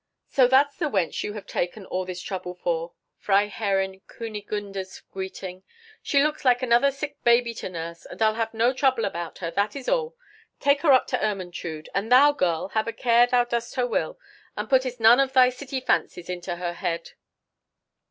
[0.29, 2.93] "So that's the wench you have taken all this trouble for," was
[3.27, 5.61] Freiherrinn Kunigunde's greeting.
[6.01, 9.75] "She looks like another sick baby to nurse; but I'll have no trouble about her;—that
[9.75, 10.15] is all.
[10.59, 14.17] Take her up to Ermentrude; and thou, girl, have a care thou dost her will,
[14.57, 17.11] and puttest none of thy city fancies into her head."